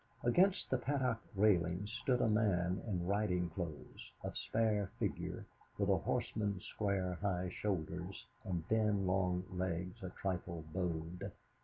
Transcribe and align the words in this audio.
Against 0.23 0.71
the 0.71 0.79
Paddock 0.79 1.19
railings 1.35 1.91
stood 2.01 2.21
a 2.21 2.27
man 2.27 2.81
in 2.87 3.05
riding 3.05 3.51
clothes, 3.51 4.09
of 4.23 4.35
spare 4.35 4.89
figure, 4.97 5.45
with 5.77 5.89
a 5.89 5.97
horseman's 5.99 6.65
square, 6.65 7.19
high 7.21 7.49
shoulders, 7.53 8.25
and 8.43 8.65
thin 8.67 9.05
long 9.05 9.45
legs 9.51 10.01
a 10.01 10.09
trifle 10.09 10.65
bowed. 10.73 11.31